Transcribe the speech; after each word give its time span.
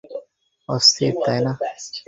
অস্থির, 0.69 1.13
তাই 1.25 1.39
না? 1.45 1.53